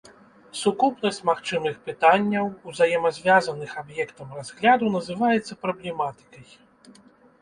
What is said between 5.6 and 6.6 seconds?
праблематыкай.